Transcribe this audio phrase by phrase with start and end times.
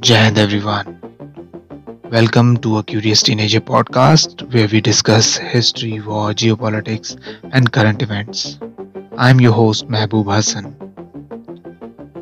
[0.00, 0.94] जय Hind everyone.
[2.12, 7.16] Welcome to a curious teenager podcast where we discuss history war geopolitics
[7.54, 8.58] and current events
[9.18, 10.74] I am your host Mahboob Hasan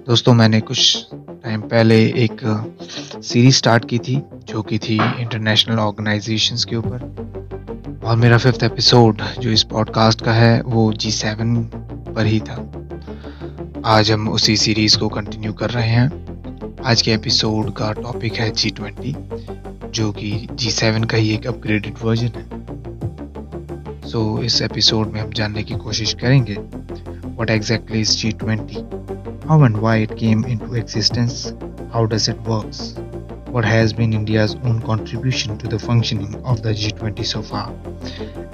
[0.08, 2.40] दोस्तों, मैंने कुछ time पहले एक
[3.22, 9.22] series start की थी, जो कि थी इंटरनेशनल ऑर्गेनाइजेशंस के ऊपर। और मेरा फिफ्थ एपिसोड
[9.40, 11.64] जो इस पॉडकास्ट का है, वो जी सेवन
[12.16, 12.75] पर ही था।
[13.86, 18.48] आज हम उसी सीरीज़ को कंटिन्यू कर रहे हैं। आज के एपिसोड का टॉपिक है
[18.50, 19.14] जी ट्वेंटी
[19.94, 22.44] जो कि जी सेवन का ही एक अपग्रेडेड वर्जन है।
[24.02, 26.54] सो so, इस एपिसोड में हम जानने की कोशिश करेंगे
[27.38, 28.84] what exactly is G twenty
[29.48, 31.46] how and why it came into existence
[31.94, 36.72] how does it work what has been India's own contribution to the functioning of the
[36.72, 37.62] G twenty so far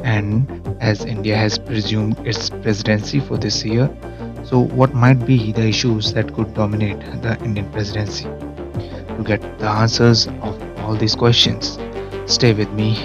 [0.04, 5.68] and as India has presume its presidency for this year So, what might be the
[5.68, 8.24] issues that could dominate the Indian presidency?
[8.24, 11.78] To get the answers of all these questions,
[12.26, 12.96] stay with me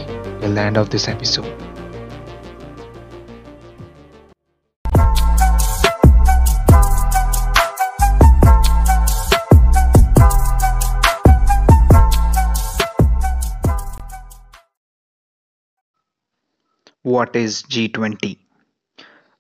[0.42, 1.54] till the end of this episode.
[17.04, 18.47] What is G20?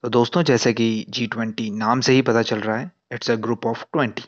[0.03, 3.35] तो दोस्तों, जैसे कि G twenty नाम से ही पता चल रहा है it's a
[3.35, 4.23] group of twenty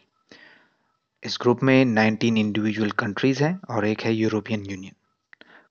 [1.24, 4.94] इस ग्रुप में नाइनटीन इंडिविजुअल कंट्रीज़ हैं और एक है European Union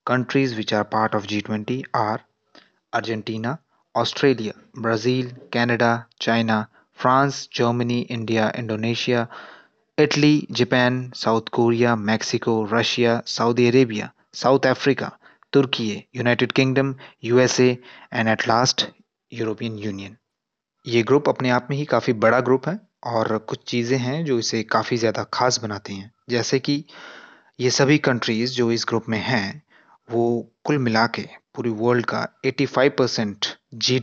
[0.07, 2.21] countries which are part of G twenty are
[2.93, 3.57] Argentina
[3.95, 6.61] Australia Brazil Canada China
[6.99, 9.27] France Germany India Indonesia
[9.99, 15.11] Italy Japan South Korea Mexico Russia Saudi Arabia South Africa
[15.53, 17.71] Turkey United Kingdom USA
[18.13, 18.87] and at last
[19.33, 20.17] European Union.
[20.87, 24.39] ये group अपने आप में ही काफ़ी बड़ा group है और कुछ चीज़ें हैं जो
[24.39, 26.85] इसे काफ़ी ज़्यादा खास बनाती हैं। जैसे कि
[27.61, 29.63] ये सभी कंट्रीज़ जो इस ग्रुप में हैं,
[30.11, 31.23] वो कुल मिला के
[31.55, 33.99] पूरी वर्ल्ड का 85 परसेंट जी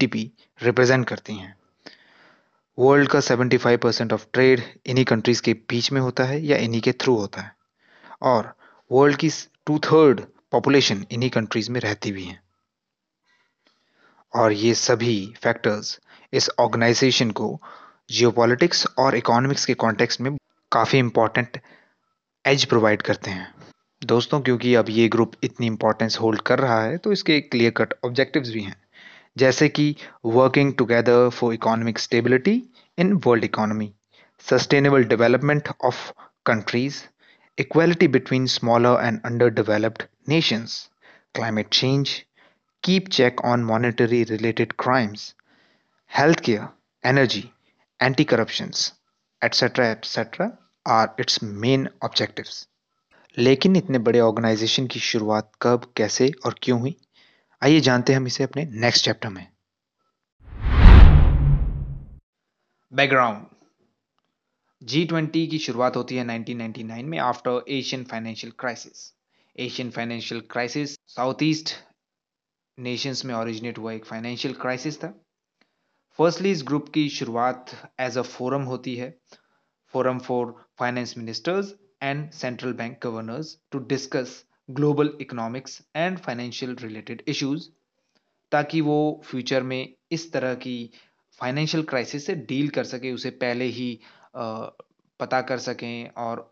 [0.63, 1.55] रिप्रेजेंट करती हैं।
[2.79, 6.81] वर्ल्ड का 75 परसेंट ऑफ़ ट्रेड इन्हीं कंट्रीज़ के बीच में होता है या इन्हीं
[6.81, 7.55] के थ्रू होता है।
[8.21, 8.53] और
[8.91, 9.29] वर्ल्ड की
[9.65, 10.21] टू थर्ड
[10.51, 12.44] पॉपुलेशन इन्हीं कंट्रीज़ में रहती भी हैं।
[14.35, 15.99] और ये सभी फैक्टर्स
[16.33, 17.59] इस ऑर्गेनाइजेशन को
[18.11, 20.35] जियोपॉलिटिक्स और इकोनॉमिक्स के कॉन्टेक्स्ट में
[20.71, 21.59] काफ़ी इंपॉर्टेंट
[22.45, 23.53] एज प्रोवाइड करते हैं।
[24.01, 27.93] दोस्तों क्योंकि अब ये ग्रुप इतनी इम्पोर्टेंस होल्ड कर रहा है तो इसके क्लियर कट
[28.05, 28.75] ऑब्जेक्टिव्स भी हैं।
[29.37, 29.95] जैसे कि
[30.25, 32.61] working together for economic stability
[32.97, 33.91] in world economy
[34.45, 36.11] sustainable development of
[36.45, 37.01] countries
[37.57, 40.77] equality between smaller and under underdeveloped nations
[41.35, 42.09] climate change,
[42.85, 45.33] keep check on monetary related crimes,
[46.11, 46.71] healthcare,
[47.03, 47.51] energy,
[47.99, 48.93] anti-corruptions,
[49.41, 49.89] etc.
[49.89, 50.57] etc.
[50.85, 52.65] are its main objectives.
[53.37, 56.95] लेकिन इतने बड़े organisation की शुरुआत कब कैसे और क्यों हुई
[57.61, 59.47] आइए जानते हैं हम इसे अपने नेक्स्ट चैप्टर में
[62.91, 63.45] बैकग्राउंड
[64.81, 69.03] जी ट्वेंटी की शुरुआत होती है 1999 में after Asian financial crisis
[69.55, 71.75] Asian financial crisis South East
[72.77, 75.13] nations में ओरिजिनेट हुआ एक फाइनेंशियल क्राइसिस था।
[76.19, 79.09] फर्स्टली इस ग्रुप की शुरुआत एज अ फोरम होती है।
[79.93, 87.23] Forum for finance ministers and central bank governors to discuss global economics and financial related
[87.27, 87.67] issues
[88.51, 90.77] ताकि वो फ्यूचर में इस तरह की
[91.39, 93.99] फाइनेंशियल क्राइसिस से डील कर सके, उसे पहले ही
[94.35, 96.51] पता कर सकें और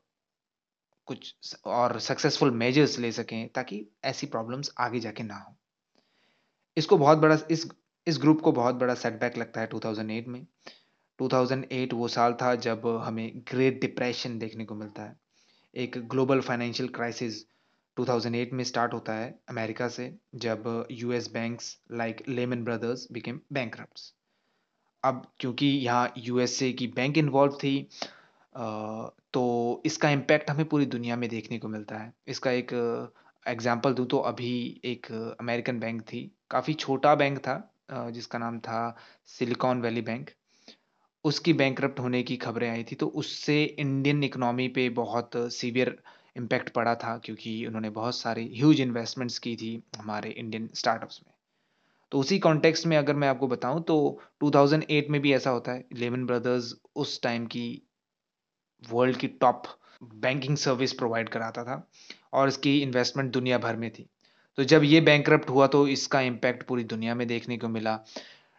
[1.07, 5.55] कुछ और सक्सेसफुल मेजर्स ले सकें, ताकि ऐसी प्रॉब्लम्स आगे जाके ना हो।
[6.77, 7.67] इसको बहुत बड़ा, इस
[8.07, 10.45] इस ग्रुप को बहुत बड़ा सेटबैक लगता है 2008 में।
[11.19, 15.15] 2008 वो साल था जब हमें ग्रेट डिप्रेशन देखने को मिलता है।
[15.73, 17.43] एक ग्लोबल फाइनेंशियल क्राइसिस
[17.97, 23.75] 2008 में स्टार्ट होता है अमेरिका से, जब US banks like Lehman Brothers became bank
[25.03, 27.89] अब क्योंकि यहाँ यूएसए की बैंक इन्वॉल्व थी
[29.33, 32.71] तो इसका इम्पैक्ट हमें पूरी दुनिया में देखने को मिलता है। इसका एक
[33.45, 38.79] एग्ज़ाम्पल दूँ तो अभी एक अमेरिकन बैंक थी काफ़ी छोटा बैंक था जिसका नाम था
[39.29, 40.29] सिलिकॉन वैली बैंक।
[41.25, 45.95] उसकी बैंक होने की खबरें आई थी तो उससे इंडियन इकोनॉमी पे बहुत सीवियर
[46.35, 51.33] इम्पैक्ट पड़ा था, क्योंकि उन्होंने बहुत सारी ह्यूज इन्वेस्टमेंट्स की थी हमारे इंडियन स्टार्टअप्स में।
[52.11, 53.97] तो उसी कॉन्टेक्स्ट में अगर मैं आपको बताऊँ तो
[54.41, 57.65] 2008 में भी ऐसा होता है। लेमन ब्रदर्स उस टाइम की
[58.83, 59.63] वर्ल्ड की टॉप
[60.03, 61.87] बैंकिंग सर्विस प्रोवाइड कराता था
[62.33, 64.09] और इसकी इन्वेस्टमेंट दुनिया भर में थी।
[64.57, 67.99] तो जब ये बैंक हुआ तो इसका इम्पैक्ट पूरी दुनिया में देखने को मिला।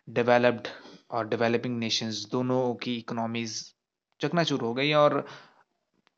[0.08, 0.68] डेवलप्ड
[1.10, 3.74] और डेवलपिंग नेशंस दोनों की इकोनॉमीज
[4.20, 5.26] चकनाचूर हो गई और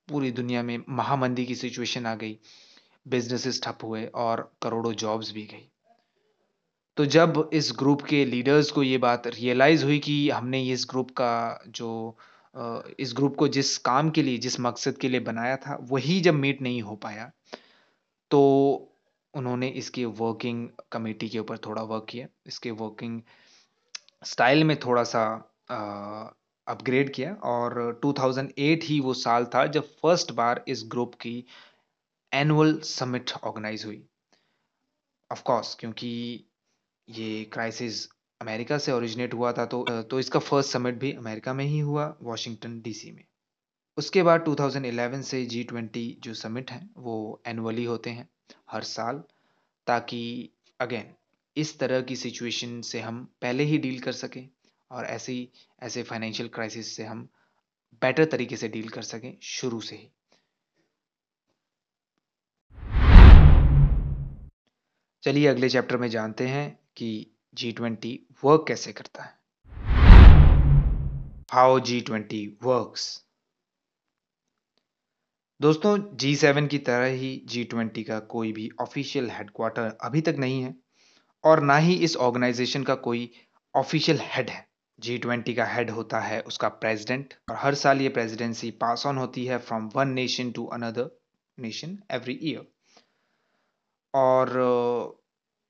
[0.08, 2.38] पूरी दुनिया में महामंदी की सिचुएशन आ गई।
[3.08, 5.70] बिजनेसेस ठप हुए और करोड़ों जॉब्स भी गई।
[6.96, 11.11] तो जब इस ग्रुप के लीडर्स को ये बात रियलाइज़ हुई कि हमने इस ग्रुप
[11.11, 12.19] का जो
[13.00, 16.34] इस ग्रुप को जिस काम के लिए, जिस मकसद के लिए बनाया था, वही जब
[16.34, 17.31] मीट नहीं हो पाया
[19.46, 23.20] उन्होंने इसके वर्किंग कमेटी के ऊपर थोड़ा वर्क किया। इसके वर्किंग
[24.26, 25.22] स्टाइल में थोड़ा सा
[26.66, 31.34] अपग्रेड किया और 2008 ही वो साल था जब फ़र्स्ट बार इस ग्रुप की
[32.32, 34.02] एनुअल समिट ऑर्गेनाइज हुई।
[35.31, 36.10] ऑफ़ कोर्स क्योंकि
[37.08, 38.06] ये क्राइसिस
[38.40, 42.14] अमेरिका से ओरिजिनेट हुआ था तो तो इसका फ़र्स्ट समिट भी अमेरिका में ही हुआ
[42.22, 43.25] वॉशिंगटन डीसी में।
[43.99, 48.28] उसके बाद 2011 से जी ट्वेंटी जो समिट हैं, वो एनुअली होते हैं,
[48.70, 49.22] हर साल।
[49.86, 50.50] ताकि
[50.80, 51.14] अगेन
[51.56, 54.48] इस तरह की सिचुएशन से हम पहले ही डील कर सकें
[54.90, 55.48] और ऐसे
[55.82, 57.28] ऐसे फाइनेंशियल क्राइसिस से हम
[58.02, 60.10] बेटर तरीके से डील कर सकें शुरू से ही।
[65.22, 69.38] चलिए अगले चैप्टर में जानते हैं कि जी ट्वेंटी वर्क कैसे करता है।
[71.50, 73.25] हाउ जी ट्वेंटी वर्क्स
[75.60, 80.36] दोस्तों जी सेवन की तरह ही जी ट्वेंटी का कोई भी ऑफिशियल हेडक्वार्टर अभी तक
[80.38, 80.74] नहीं है
[81.44, 83.30] और ना ही इस ऑर्गेनाइजेशन का कोई
[83.74, 84.68] ऑफिशियल हेड है।
[84.98, 89.18] जी ट्वेंटी का हेड होता है उसका प्रेसिडेंट और हर साल ये प्रेसिडेंसी पास ऑन
[89.18, 91.10] होती है from one nation to another
[91.58, 92.66] nation every year
[94.14, 95.18] और,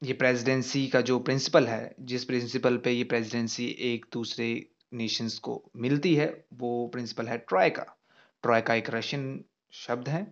[0.03, 5.63] ये प्रेसिडेंसी का जो प्रिंसिपल है, जिस प्रिंसिपल पे ये प्रेसिडेंसी एक दूसरे नेशंस को
[5.77, 7.95] मिलती है, वो प्रिंसिपल है ट्रॉय का
[8.43, 10.27] ट्रॉय का एक रशियन शब्द है,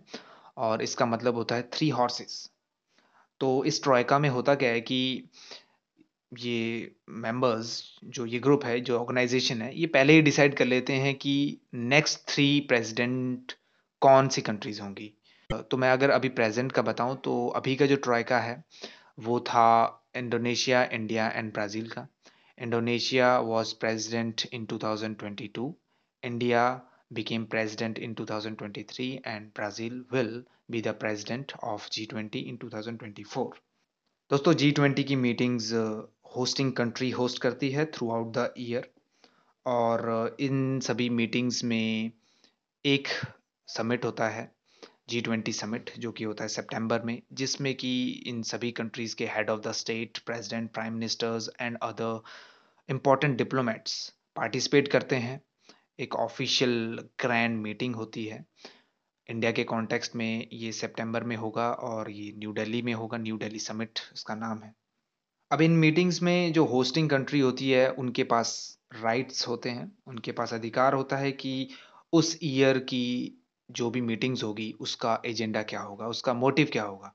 [0.57, 2.49] और इसका मतलब होता है थ्री हॉर्सेस
[3.41, 5.29] तो इस ट्रॉयका में होता क्या है कि
[6.31, 10.93] ये मेंबर्स जो ये ग्रुप है, जो ऑर्गेनाइजेशन है, ये पहले ही डिसाइड कर लेते
[10.93, 13.53] हैं कि नेक्स्ट थ्री प्रेसिडेंट
[14.01, 15.11] कौन सी कंट्रीज़ होंगी।
[15.49, 18.63] तो मैं अगर अभी प्रेजेंट का बताऊँ तो अभी का जो ट्रॉयका है,
[19.19, 22.07] वो था इंडोनेशिया, इंडिया एंड ब्राज़ील का।
[22.57, 25.71] Indonesia was president in 2022
[26.23, 26.69] India
[27.11, 33.53] became president in 2023 and Brazil will be the president of G20 in 2024.
[34.31, 35.71] दोस्तों G20 की मीटिंग्स
[36.35, 38.89] होस्टिंग कंट्री होस्ट करती है थ्रू आउट द ईयर
[39.65, 42.11] और uh, इन सभी meetings में
[42.85, 43.07] एक
[43.67, 44.51] समिट होता है
[45.09, 47.93] जी ट्वेंटी समिट जो कि होता है सितंबर में जिसमें कि
[48.27, 52.21] इन सभी कंट्रीज़ के head of the state president prime ministers and other
[52.89, 53.97] important diplomats
[54.35, 55.41] participate करते हैं
[55.99, 58.45] एक ऑफिशियल ग्रैंड मीटिंग होती है।
[59.29, 63.37] इंडिया के कॉन्टेक्स्ट में ये सितंबर में होगा और ये न्यू दिल्ली में होगा न्यू
[63.37, 64.73] दिल्ली समिट इसका नाम है।
[65.51, 70.31] अब इन मीटिंग्स में जो होस्टिंग कंट्री होती है उनके पास राइट्स होते हैं। उनके
[70.31, 71.69] पास अधिकार होता है कि
[72.13, 73.33] उस ईयर की
[73.71, 77.13] जो भी मीटिंग्स होगी उसका एजेंडा क्या होगा उसका मोटिव क्या होगा।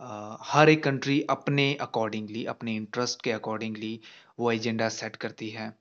[0.00, 4.00] uh, हर एक कंट्री अपने अकॉर्डिंगली अपने इंटरेस्ट के अकॉर्डिंगली
[4.38, 5.72] वो एजेंडा सेट करती है।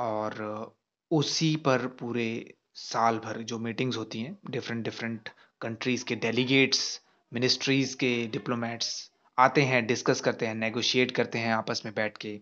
[0.00, 0.77] और
[1.10, 5.28] उसी पर पूरे साल भर जो मीटिंग्स होती हैं डिफरेंट डिफरेंट
[5.60, 7.00] कंट्रीज़ के डेलीगेट्स
[7.32, 12.40] मिनिस्ट्रीज़ के डिप्लोमेट्स आते हैं डिस्कस करते हैं नेगोशिएट करते हैं आपस में बैठ के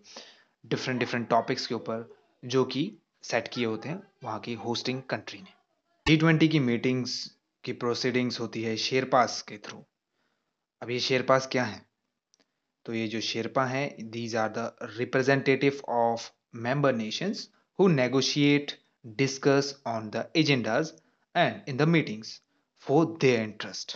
[0.65, 2.15] डिफरेंट डिफरेंट टॉपिक्स के ऊपर
[2.45, 2.91] जो कि
[3.23, 5.53] सेट किए होते हैं वहाँ की होस्टिंग कंट्री ने।
[6.07, 9.83] जी ट्वेंटी की मीटिंग्स की प्रोसीडिंग्स होती है शेरपास के थ्रू
[10.81, 11.85] अब ये शेरपास क्या है?
[12.85, 18.71] तो ये जो शेरपा हैं these are the representative of member nations who negotiate
[19.17, 20.91] discuss on the agendas
[21.35, 22.29] and in the meetings
[22.85, 23.91] for their interest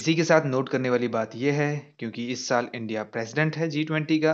[0.00, 3.68] इसी के साथ नोट करने वाली बात यह है, क्योंकि इस साल इंडिया प्रेसिडेंट है
[3.68, 4.32] जी ट्वेंटी का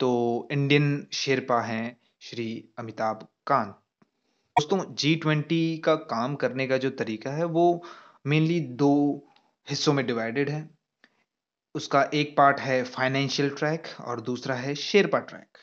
[0.00, 3.74] तो इंडियन शेरपा हैं श्री अमिताभ कांत।
[4.56, 7.82] दोस्तों जी ट्वेंटी का काम करने का जो तरीका है, वो
[8.26, 8.92] मेनली दो
[9.68, 10.68] हिस्सों में डिवाइडेड है।
[11.74, 15.58] उसका एक पार्ट है फाइनेंशियल ट्रैक और दूसरा है शेरपा ट्रैक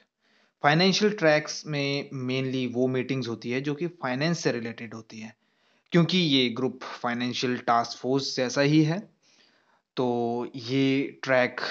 [0.64, 5.34] फाइनेंशियल ट्रैक्स में मेनली वो मीटिंग्स होती है जो कि फाइनेंस से रिलेटेड होती है,
[5.92, 9.00] क्योंकि ये ग्रुप फाइनेंशियल टास्क फोर्स जैसा ही है
[9.98, 10.06] तो
[10.56, 11.62] ये ट्रैक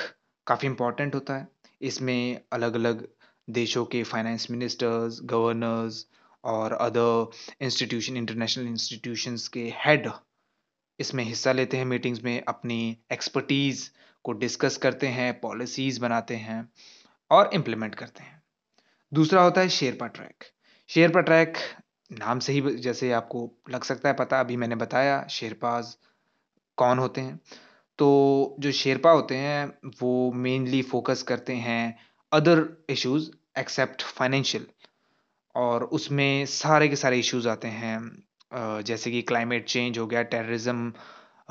[0.47, 1.47] काफ़ी इंपॉर्टेंट होता है।
[1.81, 3.07] इसमें अलग अलग
[3.49, 6.05] देशों के फाइनेंस मिनिस्टर्स गवर्नर्स
[6.45, 10.11] और अदर इंस्टीट्यूशन इंटरनेशनल इंस्टीट्यूशंस के हेड
[10.99, 13.89] इसमें हिस्सा लेते हैं मीटिंग्स में, अपनी एक्सपर्टीज़
[14.25, 16.69] को डिस्कस करते हैं पॉलिसीज़ बनाते हैं
[17.31, 18.42] और इम्प्लीमेंट करते हैं।
[19.13, 20.45] दूसरा होता है शेरपा ट्रैक।
[20.91, 21.57] शेरपा ट्रैक
[22.11, 25.97] नाम से ही जैसे आपको लग सकता है पता, अभी मैंने बताया, शेरपाज
[26.79, 27.41] कौन होते हैं?
[27.99, 31.99] तो जो शेरपा होते हैं, वो मेनली फोकस करते हैं
[32.33, 34.67] अदर इश्यूज़ एक्सेप्ट फाइनेंशियल
[35.55, 40.93] और उसमें सारे के सारे इश्यूज़ आते हैं। जैसे कि क्लाइमेट चेंज हो गया टेररिज्म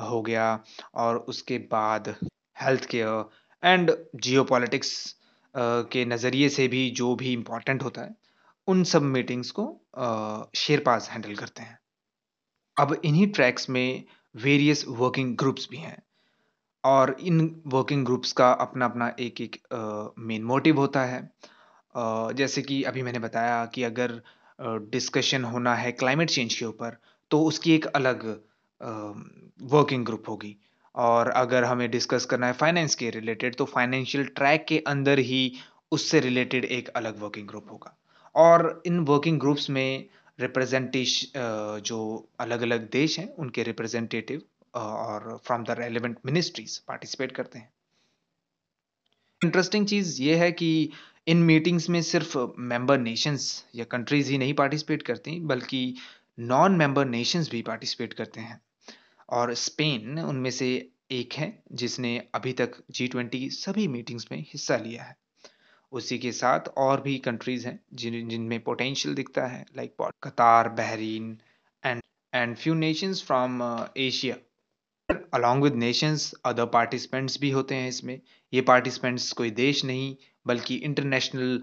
[0.00, 0.64] हो गया
[0.94, 2.14] और उसके बाद
[2.62, 3.24] हेल्थ केयर
[3.62, 4.44] एंड जियो
[5.54, 8.14] के नज़रिए से भी जो भी इम्पोर्टेंट होता है,
[8.68, 9.64] उन सब मीटिंग्स को
[10.56, 11.78] शेरपास हैंडल करते हैं।
[12.76, 14.04] अब इन्हीं ट्रैक्स में
[14.34, 16.02] वेरियस वर्किंग ग्रुप्स भी हैं
[16.84, 19.56] और इन वर्किंग ग्रुप्स का अपना अपना एक एक
[20.18, 21.20] मेन मोटिव होता है।
[22.34, 24.20] जैसे कि अभी मैंने बताया कि अगर
[24.90, 26.96] डिस्कशन होना है क्लाइमेट चेंज के ऊपर
[27.30, 28.24] तो उसकी एक अलग
[29.72, 30.56] वर्किंग ग्रुप होगी।
[30.94, 35.42] और अगर हमें डिस्कस करना है फाइनेंस के रिलेटेड तो फाइनेंशियल ट्रैक के अंदर ही
[35.92, 37.96] उससे रिलेटेड एक अलग वर्किंग ग्रुप होगा।
[38.34, 40.08] और इन वर्किंग ग्रुप्स में
[40.38, 44.42] रिप्रेजेंटेशन जो अलग अलग देश हैं, उनके रिप्रेजेंटेटिव
[44.74, 47.70] और from the relevant ministries participate करते हैं।
[49.40, 50.68] इंटरेस्टिंग चीज़ ये है कि
[51.26, 53.44] इन मीटिंग्स में सिर्फ़ मेंबर नेशंस
[53.74, 55.94] या कंट्रीज़ ही नहीं पार्टिसिपेट करती, बल्कि
[56.38, 58.60] नॉन मेंबर नेशंस भी पार्टिसिपेट करते हैं।
[59.28, 60.68] और स्पेन उनमें से
[61.10, 65.16] एक है, जिसने अभी तक जी ट्वेंटी सभी मीटिंग्स में हिस्सा लिया है।
[65.92, 71.36] उसी के साथ और भी कंट्रीज़ हैं, जिन, जिनमें पोटेंशियल दिखता है like Qatar Bahrain
[71.82, 72.00] and
[72.32, 73.62] and few nations from
[73.98, 74.36] Asia
[75.34, 78.20] along with nations other participants भी होते हैं इसमें।
[78.52, 81.62] ये पार्टिसिपेंट्स कोई देश नहीं, बल्कि इंटरनेशनल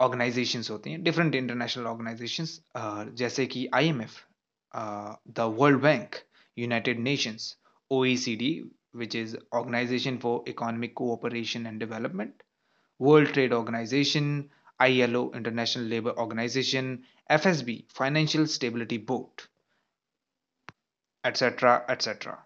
[0.00, 4.24] ऑर्गेनाइजेशंस होती हैं डिफरेंट इंटरनेशनल ऑर्गेनाइजेशंस जैसे कि IMF
[5.28, 6.16] the world bank
[6.60, 7.54] United Nations
[7.90, 8.52] OECD
[8.92, 12.42] which is Organization for Economic Cooperation and Development,
[13.00, 14.50] World Trade Organization,
[14.80, 19.42] ILO, International Labour Organization, FSB, Financial Stability Board,
[21.24, 21.84] etc.
[21.88, 22.36] etc.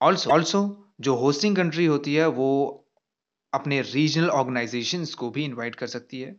[0.00, 0.60] Also also
[1.00, 2.48] जो hosting country होती है वो
[3.52, 6.34] अपने regional organisations को भी invite कर सकती है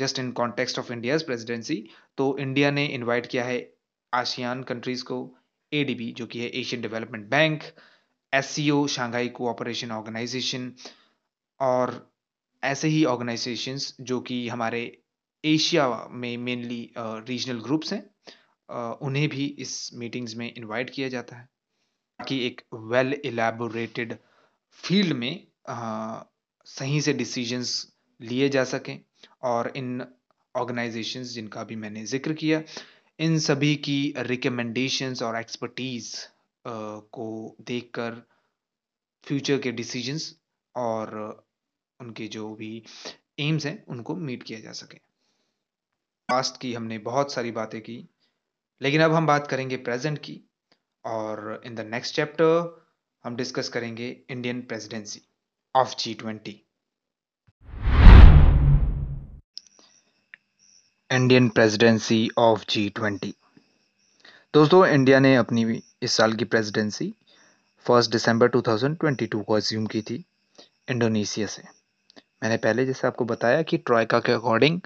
[0.00, 1.76] just in context of India's presidency
[2.18, 3.60] तो इंडिया ने इनवाइट किया है
[4.12, 5.20] आसियान कंट्रीज़ को
[5.72, 7.62] एडीबी जो कि है Asian development bank
[8.32, 8.56] as
[8.90, 10.72] Shanghai cooperation organisation
[11.60, 12.10] और
[12.62, 14.82] ऐसे ही ऑर्गेनाइजेशंस जो कि हमारे
[15.44, 18.02] एशिया में मेनली रीजनल ग्रुप्स हैं
[19.02, 21.44] उन्हें भी इस मीटिंग्स में इनवाइट किया जाता है।
[22.18, 24.16] ताकि एक वेल इलेबोरेटेड
[24.84, 26.22] फ़ील्ड में आ,
[26.66, 28.98] सही से डिसीजंस लिए जा सकें
[29.42, 30.02] और इन
[30.54, 32.62] ऑर्गेनाइजेशंस जिनका भी मैंने ज़िक्र किया
[33.20, 36.14] इन सभी की रिकमेंडेशंस और एक्सपर्टीज
[36.64, 38.14] को देखकर
[39.24, 40.34] फ्यूचर के डिसीजंस
[40.74, 41.10] और
[42.00, 42.82] उनके जो भी
[43.38, 44.98] एम्स हैं, उनको मीट किया जा सके।
[46.28, 48.08] पास्ट की हमने बहुत सारी बातें की,
[48.80, 50.40] लेकिन अब हम बात करेंगे प्रेजेंट की
[51.04, 52.86] और इन द नेक्स्ट चैप्टर
[53.24, 55.22] हम डिस्कस करेंगे Indian presidency
[55.74, 56.60] of G twenty
[61.10, 63.34] Indian presidency of G twenty
[64.54, 67.12] दोस्तों इंडिया ने अपनी इस साल की प्रेसिडेंसी
[67.86, 70.24] फ़र्स्ट दिसंबर 2022 को अज्यूम की थी
[70.90, 71.62] इंडोनेशिया से
[72.42, 74.80] मैंने पहले जैसे आपको बताया कि ट्रॉयका के according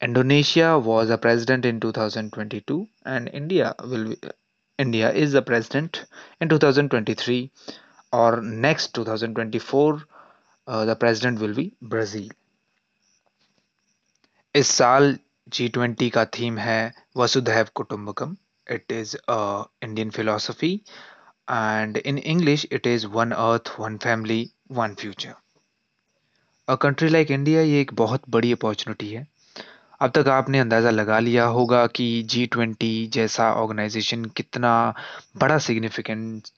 [0.00, 4.14] Indonesia was a president in 2022 and India will
[4.78, 6.04] India is the president
[6.40, 7.50] in 2023
[8.12, 10.06] or next 2024
[10.68, 12.28] uh, the president will be Brazil.
[14.54, 15.16] इस साल
[15.48, 18.36] जी ट्वेंटी का थीम है Vasudhaiva Kutumbakam.
[18.66, 20.74] It is Indian philosophy
[21.48, 25.34] and in English it is one earth one family one future
[26.68, 29.26] a country like India ये एक बहुत बड़ी opportunity है.
[30.00, 34.72] अब तक आपने अंदाज़ा लगा लिया होगा कि जी ट्वेंटी जैसा ऑर्गेनाइजेशन कितना
[35.40, 36.52] बड़ा सिग्निफिकेंस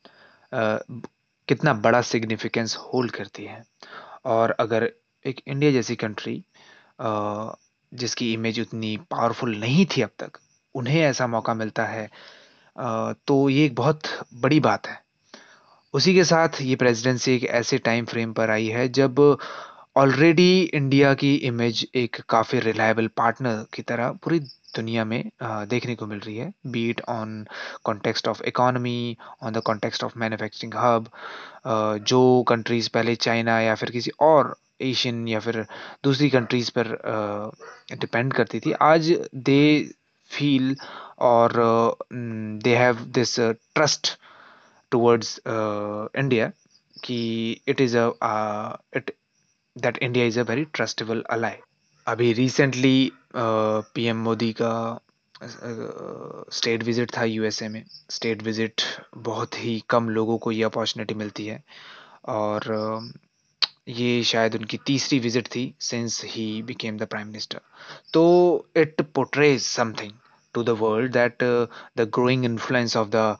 [1.48, 3.62] कितना बड़ा सिग्निफिकेंस होल्ड करती है.
[4.24, 4.90] और अगर
[5.24, 6.36] एक इंडिया जैसी कंट्री
[7.94, 10.38] जिसकी इमेज उतनी पावरफुल नहीं थी अब तक,
[10.74, 12.08] उन्हें ऐसा मौका मिलता है।
[13.26, 14.02] तो ये एक बहुत
[14.36, 15.02] बड़ी बात है।
[15.94, 19.20] उसी के साथ ये प्रेसिडेंसी एक ऐसे टाइम फ्रेम पर आई है जब
[19.96, 24.38] ऑलरेडी इंडिया की इमेज एक काफ़ी रिलायबल पार्टनर की तरह पूरी
[24.76, 27.46] दुनिया में देखने को मिल रही है। Be it on
[27.84, 31.08] context of economy on the context of manufacturing hub
[32.08, 35.64] जो कंट्रीज़ पहले चाइना या फिर किसी और एशियन या फिर
[36.04, 36.96] दूसरी कंट्रीज़ पर
[38.00, 39.62] डिपेंड करती थी। आज दे
[40.30, 40.74] फील
[41.22, 41.52] और
[42.62, 44.16] they have this trust
[44.92, 46.50] towards India
[47.04, 47.20] कि
[47.68, 48.10] it is a
[48.96, 49.10] it
[49.76, 51.56] that India is a very trustable ally
[52.06, 55.00] अभी रिसेंटली पीएम मोदी का
[56.52, 58.82] स्टेट विज़िट था यूएसए में। स्टेट विज़िट
[59.16, 61.62] बहुत ही कम लोगों को ये अपॉर्चुनिटी मिलती है।
[62.28, 62.62] और
[63.86, 67.60] ये शायद उनकी तीसरी विज़िट थी since he became the prime minister
[68.12, 68.22] तो
[68.76, 70.12] it portrays something
[70.54, 71.42] to the world that
[71.96, 73.36] the growing influence of the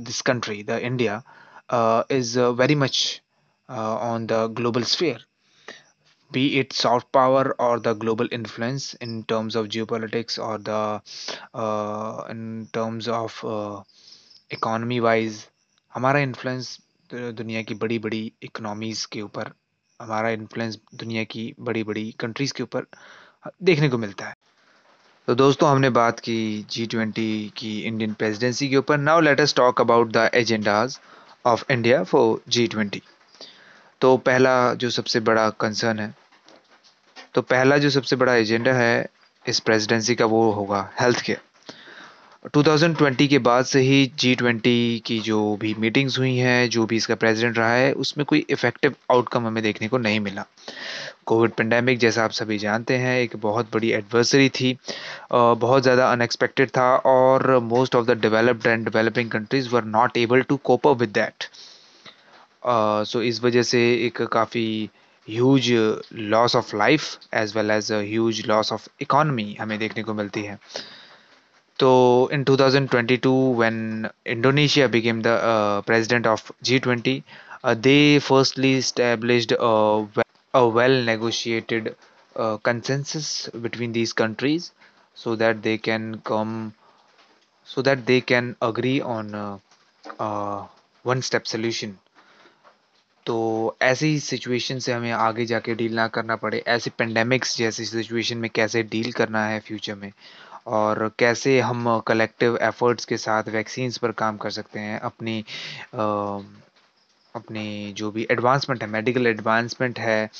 [0.00, 1.22] this country the India
[2.12, 3.20] is very much
[3.68, 5.26] on the global sphere
[6.30, 11.00] be it soft power और the global influence in terms of geopolitics और the
[12.30, 13.40] in terms of
[14.50, 15.46] economy wise
[15.92, 16.78] हमारा influence
[17.14, 19.52] दुनिया की बड़ी बड़ी economies के ऊपर,
[20.00, 22.86] हमारा इन्फ्लुएंस दुनिया की बड़ी बड़ी कंट्रीज़ के ऊपर
[23.62, 24.34] देखने को मिलता है।
[25.28, 29.54] तो दोस्तों, हमने बात की जी ट्वेंटी की इंडियन प्रेसिडेंसी के ऊपर। Now let us
[29.54, 30.98] talk about the agendas
[31.46, 33.02] of India for G twenty
[34.00, 36.14] तो पहला जो सबसे बड़ा कंसर्न है
[37.34, 39.06] तो पहला जो सबसे बड़ा एजेंडा है
[39.44, 41.40] इस प्रेसिडेंसी का वो होगा हेल्थ केयर
[42.46, 46.96] 2020 के बाद से ही जी ट्वेंटी की जो भी मीटिंग्स हुई हैं, जो भी
[46.96, 50.44] इसका प्रेसिडेंट रहा है, उसमें कोई इफ़ेक्टिव आउटकम हमें देखने को नहीं मिला।
[51.26, 54.76] कोविड पेंडेमिक जैसा आप सभी जानते हैं, एक बहुत बड़ी एडवर्सरी थी।
[55.32, 60.42] बहुत ज़्यादा अनएक्सपेक्टेड था और most of the developed and developing countries were not able
[60.42, 61.44] to cope up with that
[63.06, 64.68] so इस वजह से एक काफ़ी
[65.28, 65.70] huge
[66.30, 70.58] loss of life as well as huge loss of economy हमें देखने को मिलती है।
[71.80, 71.88] तो
[72.32, 75.36] in 2022 when Indonesia became the
[75.86, 77.14] president of G twenty
[77.78, 79.54] they firstly established
[80.74, 81.88] well negotiated
[82.64, 84.70] consensus between these countries
[85.16, 86.54] so that they can come
[87.68, 89.32] so that they can agree on
[91.04, 91.96] one step solution
[93.26, 93.34] तो
[93.82, 98.50] ऐसी situation से हमें आगे जाके deal ना करना पड़े, ऐसी पेंडेमिक्स जैसी सिचुएशन में
[98.54, 100.12] कैसे डील करना है फ्यूचर में।
[100.66, 105.44] और कैसे हम कलेक्टिव एफर्ट्स के साथ वैक्सीन्स पर काम कर सकते हैं, अपनी
[107.34, 110.30] अपनी जो भी एडवांसमेंट है मेडिकल एडवांसमेंट है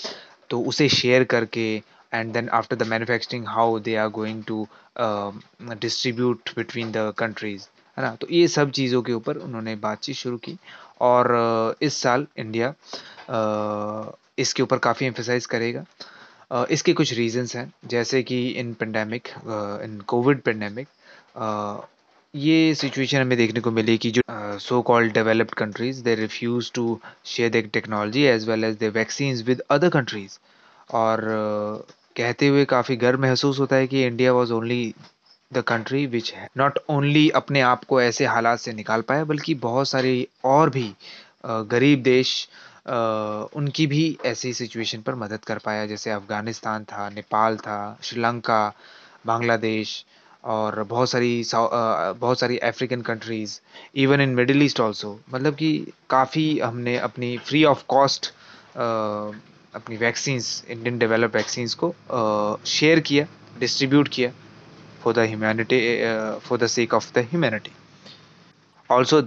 [0.51, 1.67] तो उसे शेयर करके
[2.15, 4.67] and then after the manufacturing how they are going to
[5.01, 8.15] distribute between the countries है ना?
[8.15, 10.57] तो ये सब चीज़ों के ऊपर उन्होंने बातचीत शुरू की
[11.01, 12.75] और, इस साल इंडिया
[14.39, 15.85] इसके ऊपर काफ़ी एम्फोसाइज करेगा।
[16.51, 19.29] इसके कुछ रीजंस हैं, जैसे कि in pandemic
[19.85, 20.89] in covid pandemic
[22.35, 24.23] ये सिचुएशन हमें देखने को मिली कि जो
[24.59, 29.43] so called developed countries they refuse to share the technology as well as the vaccine
[29.47, 30.39] with other countries
[30.91, 31.21] और
[32.17, 34.95] कहते हुए काफ़ी गर्व महसूस होता है कि India was only
[35.51, 39.55] the country which है नॉट ओनली अपने आप को ऐसे हालात से निकाल पाया, बल्कि
[39.63, 40.93] बहुत सारी और भी
[41.47, 42.49] गरीब देश
[42.91, 48.63] उनकी भी ऐसी सिचुएशन पर मदद कर पाया। जैसे अफ़गानिस्तान था, नेपाल था, श्रीलंका,
[49.27, 50.05] बांग्लादेश
[50.45, 53.59] और बहुत सारी बहुत सारी African countries
[54.03, 55.71] even in middle east also मतलब कि
[56.11, 58.33] काफ़ी हमने अपनी फ्री ऑफ़ कॉस्ट
[58.77, 61.95] अपनी वैक्सीन्स इंडियन डेवलप वैक्सीन्स को
[62.67, 63.27] शेयर किया
[63.59, 64.33] डिस्ट्रीब्यूट किया
[65.03, 65.81] for the humanity
[66.49, 67.73] for the sake of the humanity
[68.91, 69.21] also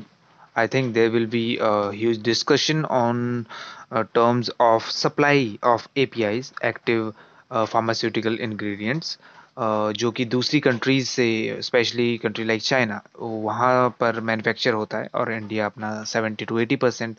[0.56, 3.46] I think there will be a huge discussion on
[3.92, 7.14] uh, terms of supply of APIs, active
[7.50, 9.18] uh, pharmaceutical ingredients,
[9.56, 11.28] uh, जो कि दूसरी countries से
[11.68, 16.76] specially country like China वहाँ पर manufacture होता है और India अपना 70 to 80
[16.82, 17.16] percent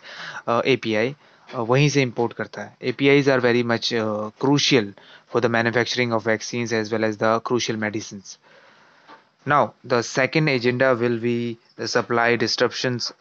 [0.66, 1.16] A P I
[1.56, 4.94] वहीं से इंपोर्ट करता है A P Is are very much crucial
[5.34, 8.22] for the manufacturing of vaccines as well as the crucial medicine
[9.46, 13.14] Now, the second agenda will be the supply disruptions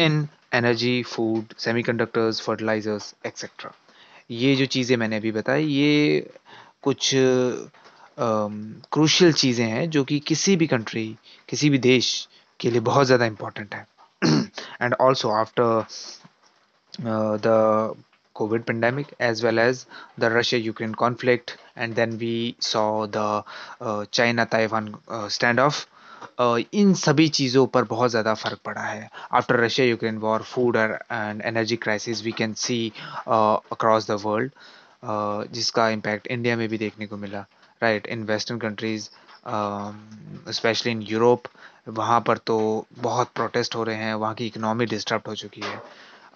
[0.00, 3.72] in energy food semiconductors fertilisers etcetera
[4.30, 6.30] ये जो चीज़ें मैंने अभी बताई ये
[6.82, 7.10] कुछ
[8.18, 11.06] crucial um, चीज़ें हैं जो कि किसी भी कंट्री
[11.48, 12.28] किसी भी देश
[12.60, 13.86] के लिए बहुत ज़्यादा इम्पोर्टेंट है।
[14.82, 15.86] And also after
[17.00, 17.94] the
[18.68, 19.86] pandemic as well as
[20.18, 23.44] the Russia Ukraine conflict and then we saw the
[23.80, 25.86] uh, China Taiwan uh, standoff
[26.74, 31.42] इन सभी चीज़ों पर बहुत ज़्यादा फ़र्क पड़ा है। After Russia Ukraine war food and
[31.42, 32.92] energy crisis we can see
[33.28, 34.52] across the world
[35.52, 37.44] जिसका इम्पैक्ट इंडिया में भी देखने को मिला।
[37.82, 39.08] Right in western countries
[40.52, 41.48] specially in Europe
[41.88, 42.56] वहाँ पर तो
[42.98, 45.80] बहुत प्रोटेस्ट हो रहे हैं वहाँ की इकनॉमी डिस्टर्ब हो चुकी है।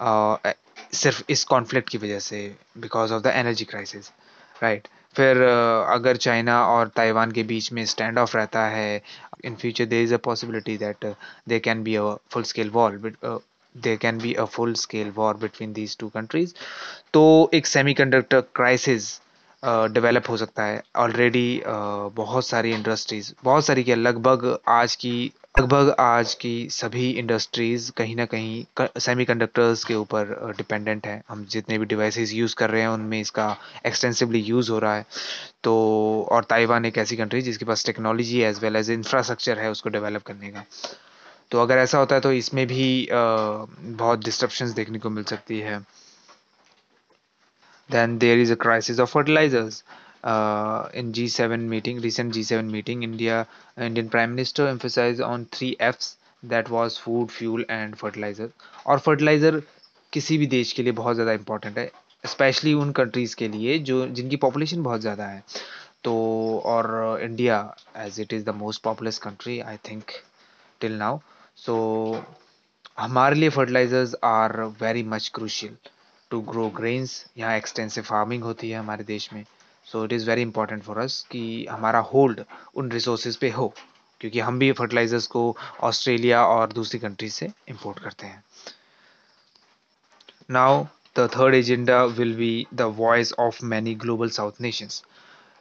[0.00, 0.54] uh,
[0.94, 2.38] सिर्फ़ इस कॉन्फ्लिक्ट की वजह से
[2.78, 4.10] because of the energy crisis
[4.62, 9.02] right फिर अगर चाइना और ताइवान के बीच में स्टैंड ऑफ़ रहता है
[9.44, 11.06] in future there is a possibility that
[11.48, 13.00] they can be a full scale war
[13.74, 16.54] they can be a full scale war between these two countries
[17.14, 19.18] तो एक सेमी कंडक्टर क्राइसिस
[19.62, 20.82] डेवलप हो सकता है.
[20.96, 27.90] Already बहुत सारी industries बहुत सारी क्या लगभग आज की लगभग आज की सभी इंडस्ट्रीज़
[27.96, 32.80] कहीं ना कहीं सेमीकंडक्टर्स के ऊपर डिपेंडेंट हैं। हम जितने भी डिवाइसेज़ यूज़ कर रहे
[32.80, 35.04] हैं, उनमें इसका एक्सटेंसिवली यूज़ हो रहा है।
[35.64, 35.74] तो
[36.32, 40.22] और ताइवान एक ऐसी कंट्री जिसके पास technology as well as infrastructure है उसको डेवलप
[40.26, 40.64] करने का।
[41.50, 45.78] तो अगर ऐसा होता है तो इसमें भी बहुत डिस्ट्रप्शंस देखने को मिल सकती है।
[47.90, 49.82] Then there is a crisis of fertilizers.
[50.24, 53.46] Uh, in G7 meeting, recent G7 meeting, India
[53.78, 58.48] Indian Prime Minister emphasized on three Fs that was food, fuel and fertilizer.
[58.86, 59.60] और fertilizer
[60.12, 61.90] किसी भी देश के लिए बहुत ज़्यादा important है
[62.24, 65.42] स्पेशली उन कंट्रीज़ के लिए जो जिनकी पॉपुलेशन बहुत ज़्यादा है।
[66.04, 66.14] तो
[66.66, 67.58] और India
[67.96, 70.10] as it is the most populous country I think
[70.80, 71.18] till now
[71.56, 71.76] so
[72.98, 75.76] हमारे लिए fertilizers are very much crucial
[76.30, 79.44] to grow grains यहाँ एक्सटेंसिव फ़ार्मिंग होती है हमारे देश में।
[79.92, 82.44] So it is very important for us कि हमारा होल्ड
[82.76, 83.72] उन रिसोर्सेज पे हो
[84.20, 88.42] क्योंकि हम भी फर्टिलाइजर्स को ऑस्ट्रेलिया और दूसरी कंट्रीज़ से इंपोर्ट करते हैं।
[90.50, 90.84] Now
[91.18, 95.02] the third agenda will be the voice of many global south nations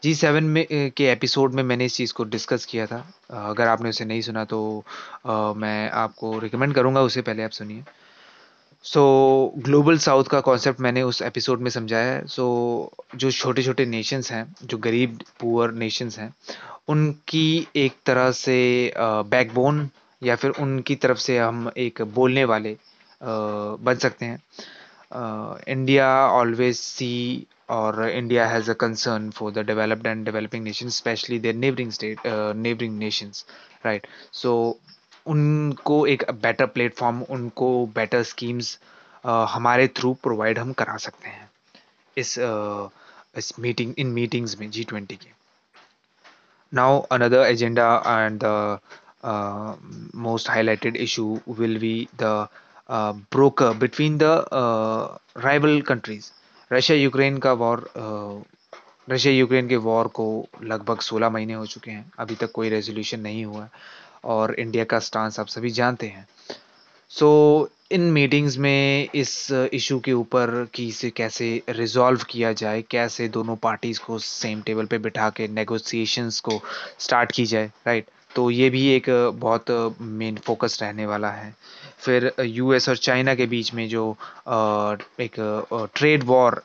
[0.04, 2.98] G seven में के एपिसोड में मैंने इस चीज़ को डिस्कस किया था।
[3.32, 4.84] अगर आपने उसे नहीं सुना तो
[5.26, 7.84] आ, मैं आपको रिकमेंड करूँगा उसे पहले आप सुनिए।
[8.86, 9.02] सो
[9.58, 12.44] ग्लोबल साउथ का कॉन्सेप्ट मैंने उस एपिसोड में समझाया है। सो
[12.94, 16.34] so, जो छोटे छोटे नेशंस हैं जो गरीब पुअर नेशंस हैं
[16.90, 18.58] उनकी एक तरह से
[19.32, 19.90] बैकबोन
[20.22, 22.76] या फिर उनकी तरफ़ से हम एक बोलने वाले
[23.22, 24.40] बन सकते हैं।
[25.68, 31.40] इंडिया ऑलवेज सी और India has a concern for the developed and developing nation specially
[31.40, 33.46] their neighbouring state neighbouring nations
[33.86, 34.54] right so
[35.28, 38.78] उनको एक बेटर प्लेटफॉर्म उनको बेटर स्कीम्स
[39.26, 41.50] हमारे थ्रू प्रोवाइड हम करा सकते हैं
[42.18, 42.36] इस
[43.38, 45.30] इस मीटिंग इन मीटिंग्स में जी ट्वेंटी के।
[46.74, 48.80] Now another agenda and the
[50.16, 52.48] most highlighted issue will be the
[52.90, 54.24] broker between the
[55.38, 56.32] rival countries
[56.72, 57.90] Russia Ukraine का वॉर
[59.10, 60.26] रशिया यूक्रेन के वॉर को
[60.64, 63.68] लगभग 16 महीने हो चुके हैं। अभी तक कोई रेजोल्यूशन नहीं हुआ।
[64.24, 66.28] और इंडिया का स्टांस आप सभी जानते हैं।
[67.10, 72.82] सो so, इन मीटिंग्स में इस इशू के ऊपर कि इसे कैसे रिजॉल्व किया जाए
[72.82, 76.62] कैसे दोनों पार्टीज़ को सेम टेबल पे बिठा के नेगोशिएशंस को
[77.00, 78.06] स्टार्ट की जाए राइट
[78.38, 79.70] तो ये भी एक बहुत
[80.02, 81.54] मेन फोकस रहने वाला है।
[82.00, 84.04] फिर यूएस और चाइना के बीच में जो
[85.22, 85.36] एक
[85.96, 86.62] ट्रेड वॉर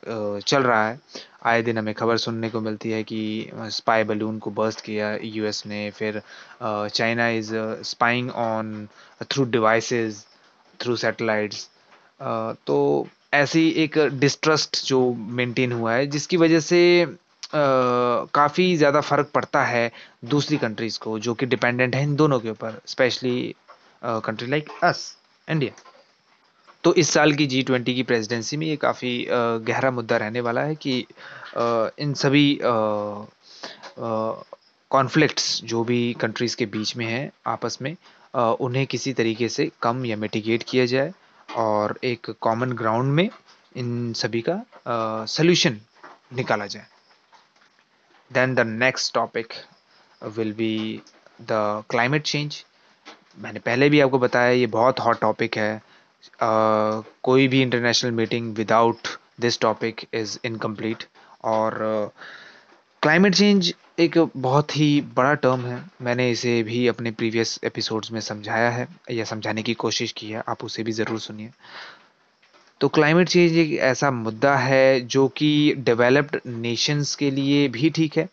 [0.47, 0.99] चल रहा है,
[1.45, 5.63] आए दिन हमें खबर सुनने को मिलती है कि स्पाई बलून को बर्स्ट किया यूएस
[5.67, 6.21] ने। फिर
[6.61, 7.51] China is
[7.85, 8.87] spying on
[9.23, 10.25] through devices
[10.79, 11.67] through satellites
[12.67, 16.81] तो ऐसी एक डिस्ट्रस्ट जो मेंटेन हुआ है, जिसकी वजह से
[17.55, 19.91] काफ़ी ज़्यादा फ़र्क पड़ता है
[20.25, 23.55] दूसरी कंट्रीज़ को, जो कि डिपेंडेंट है इन दोनों के ऊपर specially
[24.03, 25.15] country like us
[25.47, 25.71] India
[26.83, 29.11] तो इस साल की जी ट्वेंटी की प्रेसिडेंसी में ये काफ़ी
[29.67, 30.97] गहरा मुद्दा रहने वाला है कि
[31.99, 32.59] इन सभी
[34.91, 37.95] कॉन्फ्लिक्ट्स जो भी कंट्रीज़ के बीच में हैं, आपस में
[38.61, 41.13] उन्हें किसी तरीके से कम या मिटिगेट किया जाए
[41.57, 43.29] और एक कॉमन ग्राउंड में
[43.75, 45.79] इन सभी का सल्यूशन
[46.35, 46.85] निकाला जाए।
[48.33, 49.53] Then the next topic
[50.21, 51.01] will be
[51.41, 52.63] the climate change
[53.39, 58.55] मैंने पहले भी आपको बताया ये बहुत हॉट टॉपिक है। uh, कोई भी international meeting
[58.55, 59.07] without
[59.41, 61.03] this topic is incomplete
[61.43, 61.77] और
[63.01, 68.11] क्लाइमेट uh, चेंज एक बहुत ही बड़ा टर्म है। मैंने इसे भी अपने प्रीवियस एपिसोड्स
[68.11, 71.49] में समझाया है या समझाने की कोशिश की है। आप उसे भी ज़रूर सुनिए।
[72.83, 78.17] तो क्लाइमेट चेंज एक ऐसा मुद्दा है जो कि डेवलप्ड नेशंस के लिए भी ठीक
[78.17, 78.27] है,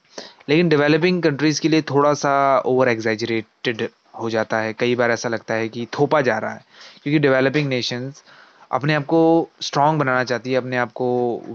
[0.49, 2.33] लेकिन डेवलपिंग कंट्रीज़ के लिए थोड़ा सा
[2.67, 3.89] ओवर एग्जैजरेटेड
[4.21, 6.65] हो जाता है। कई बार ऐसा लगता है कि थोपा जा रहा है,
[7.03, 8.23] क्योंकि डेवलपिंग नेशंस
[8.71, 9.23] अपने आप को
[9.61, 11.09] स्ट्रांग बनाना चाहती है, अपने आप को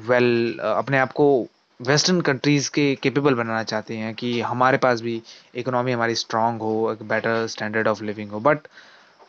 [0.07, 1.27] वेल अपने आप को
[1.79, 5.21] वेस्टर्न कंट्रीज़ के केपेबल बनाना चाहते हैं कि हमारे पास भी
[5.55, 8.67] इकोनॉमी हमारी स्ट्रांग हो, एक बेटर स्टैंडर्ड ऑफ़ लिविंग हो। बट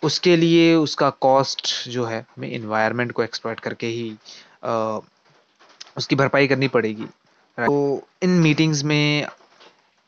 [0.02, 4.16] उसके लिए उसका कॉस्ट जो है हमें इन्वायरमेंट को एक्सप्लॉयट करके ही
[4.64, 4.98] आ,
[5.96, 7.04] उसकी भरपाई करनी पड़ेगी।
[7.58, 9.26] तो इन मीटिंग्स में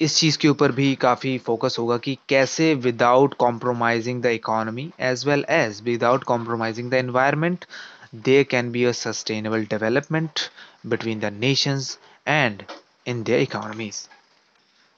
[0.00, 5.26] इस चीज़ के ऊपर भी काफ़ी फोकस होगा कि कैसे without compromising the economy as
[5.26, 7.64] well as without compromising the environment
[8.14, 10.40] there can be a sustainable development
[10.86, 11.98] between the nations
[12.28, 12.62] and
[13.06, 14.06] in their economies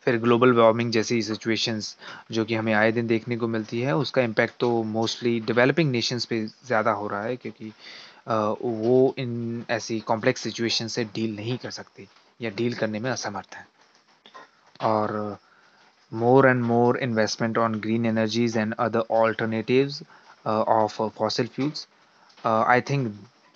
[0.07, 1.97] फिर ग्लोबल वार्मिंग जैसी सिचुएशंस
[2.33, 6.25] जो कि हमें आए दिन देखने को मिलती है, उसका इम्पैक्ट तो मोस्टली डेवलपिंग नेशंस
[6.25, 7.73] पे ज़्यादा हो रहा है क्योंकि
[8.85, 12.07] वो इन ऐसी कॉम्प्लेक्स सिचुएशन से डील नहीं कर सकते
[12.41, 13.67] या डील करने में असमर्थ हैं।
[14.81, 15.39] और
[16.13, 19.93] more and more investment on green energies and other alternative
[20.47, 21.87] of fossil fuels
[22.45, 23.07] I think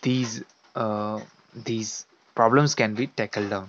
[0.03, 0.43] these
[0.77, 1.93] these
[2.37, 3.69] problems can be tackle down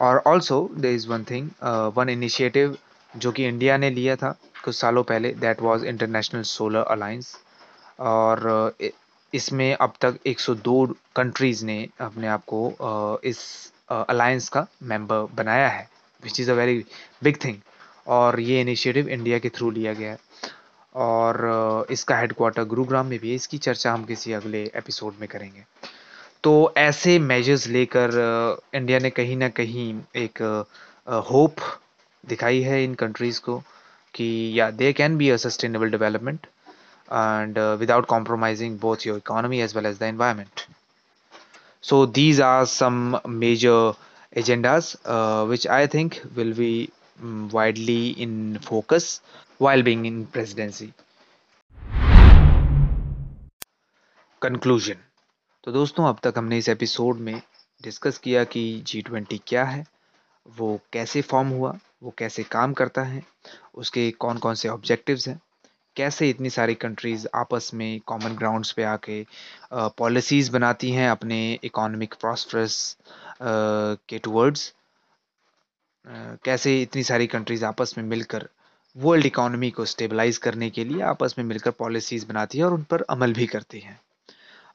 [0.00, 1.50] और also there is one thing
[1.94, 2.78] one initiative
[3.16, 7.36] जो कि इंडिया ने लिया था कुछ सालों पहले that was international solar alliance
[8.00, 8.90] और uh,
[9.34, 15.26] इसमें अब तक 102 कंट्रीज़ ने अपने आप को uh, इस अलायंस uh, का मेंबर
[15.34, 15.88] बनाया है
[16.24, 16.84] which is a very
[17.22, 17.56] big thing
[18.06, 20.18] और ये इनिशिएटिव इंडिया के थ्रू लिया गया है।
[20.94, 25.64] और इसका हेडक्वार्टर गुरुग्राम में भी है। इसकी चर्चा हम किसी अगले एपिसोड में करेंगे।
[26.48, 28.10] तो ऐसे मेजर्स लेकर
[28.74, 29.82] इंडिया ने कहीं ना कहीं
[30.16, 30.38] एक
[31.30, 31.56] होप
[32.24, 33.56] दिखाई है इन कंट्रीज़ को
[34.14, 36.46] कि, या they can be a sustainable development
[37.08, 40.60] and without compromising both your economy as well as the environment
[41.88, 43.92] so these are some major
[44.42, 44.94] agendas
[45.50, 46.72] which I think will be
[47.54, 49.10] widely in focus
[49.60, 50.90] while being in presidency
[54.42, 55.07] conclusion
[55.64, 57.40] तो दोस्तों, अब तक हमने इस episode में
[57.82, 59.84] discuss किया कि G twenty क्या है,
[60.46, 63.22] वो कैसे फॉर्म हुआ, वो कैसे काम करता है,
[63.74, 65.40] उसके कौन कौन से ऑब्जेक्टिव्स हैं,
[65.96, 69.24] कैसे इतनी सारी कंट्रीज़ आपस में कॉमन ग्राउंड्स पे आके
[69.98, 72.96] पॉलिसीज़ बनाती हैं अपने इकोनॉमिक प्रॉस्परस
[73.42, 74.72] के टूवर्ड्स
[76.44, 78.48] कैसे इतनी सारी कंट्रीज़ आपस में मिलकर
[78.96, 82.82] वर्ल्ड इकोनॉमी को स्टेबलाइज करने के लिए आपस में मिलकर पॉलिसीज़ बनाती है और उन
[82.82, 84.00] पर अमल भी करती हैं।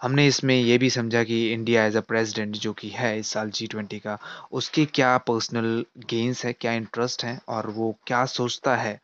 [0.03, 3.49] हमने इसमें ये भी समझा कि इंडिया एज अ प्रेसिडेंट जो कि है इस साल
[3.49, 4.17] जी ट्वेंटी का,
[4.51, 8.99] उसके क्या पर्सनल गेंस है, क्या इंटरेस्ट हैं और वो क्या सोचता है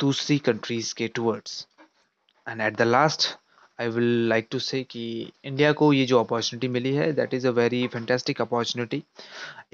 [0.00, 1.66] दूसरी कंट्रीज़ के towards
[2.46, 3.26] and at the last
[3.80, 7.46] I will like to say कि इंडिया को ये जो अपॉर्चुनिटी मिली है that is
[7.48, 9.02] a very fantastic opportunity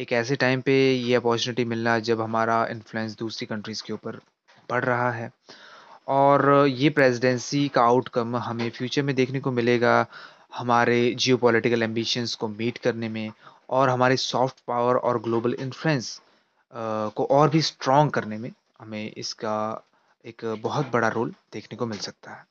[0.00, 4.20] एक ऐसे टाइम पे ये अपॉर्चुनिटी मिलना जब हमारा इन्फ्लुएंस दूसरी कंट्रीज़ के ऊपर
[4.70, 5.31] बढ़ रहा है।
[6.09, 10.07] और ये प्रेसिडेंसी का आउटकम हमें फ्यूचर में देखने को मिलेगा।
[10.55, 11.87] हमारे जियो पोलिटिकल
[12.40, 13.31] को मीट करने में
[13.71, 16.21] और हमारे सॉफ्ट पावर और ग्लोबल इन्फ्लुएंस
[16.75, 19.57] को और भी स्ट्रॉन्ग करने में हमें इसका
[20.25, 22.45] एक बहुत बड़ा रोल देखने को मिल सकता है।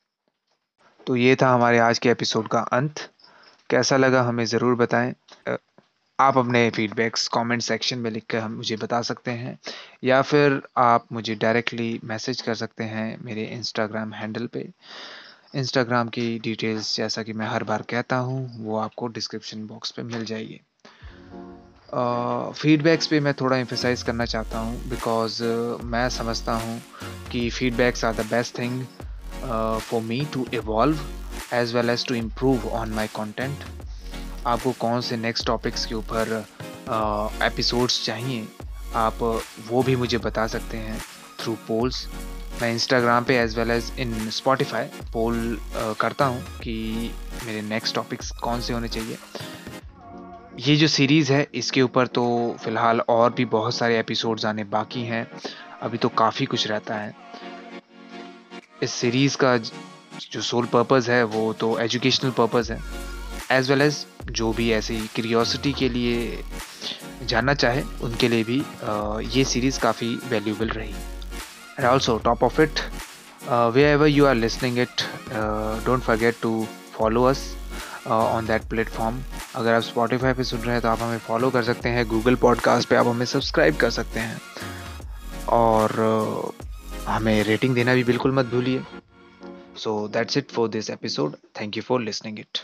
[1.07, 2.99] तो ये था हमारे आज के एपिसोड का अंत।
[3.69, 5.13] कैसा लगा हमें ज़रूर बताएँ।
[6.19, 9.57] आप अपने फीडबैक्स कमेंट सेक्शन में लिख कर हम मुझे बता सकते हैं।
[10.03, 14.67] या फिर आप मुझे डायरेक्टली मैसेज कर सकते हैं मेरे इंस्टाग्राम हैंडल पे।
[15.55, 20.03] इंस्टाग्राम की डिटेल्स जैसा कि मैं हर बार कहता हूँ, वो आपको डिस्क्रिप्शन बॉक्स पे
[20.03, 20.59] मिल जाएगी।
[22.61, 25.41] फीडबैक्स पे मैं थोड़ा एम्फेसाइज करना चाहता हूँ बिकॉज़
[25.85, 26.81] मैं समझता हूँ
[27.31, 28.83] कि feedbacks are the best thing
[29.81, 30.99] for me to evolve
[31.53, 33.63] as well as to improve on my content
[34.47, 36.45] आपको कौन से नेक्स्ट टॉपिक्स के ऊपर
[37.43, 38.47] एपिसोड्स चाहिए,
[38.95, 39.17] आप
[39.69, 40.99] वो भी मुझे बता सकते हैं
[41.39, 42.07] थ्रू पोल्स
[42.61, 45.57] मैं इंस्टाग्राम पे as well as in Spotify poll
[45.99, 47.11] करता हूँ कि
[47.45, 49.17] मेरे नेक्स्ट टॉपिक्स कौन से होने चाहिए।
[50.59, 52.23] ये जो सीरीज़ है, इसके ऊपर तो
[52.63, 55.27] फ़िलहाल और भी बहुत सारे एपिसोड्स आने बाकी हैं।
[55.81, 57.13] अभी तो काफ़ी कुछ रहता है।
[58.83, 62.79] इस सीरीज़ का जो सोल पर्पज़ है, वो तो एजुकेशनल पर्पज़ है।
[63.51, 66.43] एज वेल एज जो भी ऐसी क्रियोसिटी के लिए
[67.23, 68.63] जानना चाहे, उनके लिए भी
[69.37, 70.93] ये सीरीज़ काफ़ी वैल्यूबल रही।
[71.77, 72.81] And also top of it
[73.49, 75.05] uh, wherever you are listening it
[75.39, 76.55] uh, don't forget to
[76.99, 77.43] follow us
[78.07, 79.19] on that platform
[79.55, 82.35] अगर आप स्पॉटिफाई पे सुन रहे हैं तो आप हमें फॉलो कर सकते हैं गूगल
[82.35, 84.41] पॉडकास्ट पे आप हमें सब्सक्राइब कर सकते हैं।
[85.49, 86.65] और uh,
[87.07, 88.83] हमें रेटिंग देना भी बिल्कुल मत भूलिए।
[89.77, 92.57] So that's it for this episode thank you for listening it